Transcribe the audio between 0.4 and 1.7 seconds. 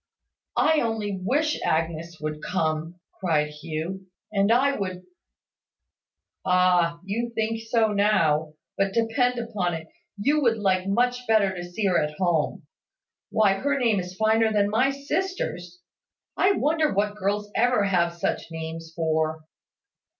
"I only wish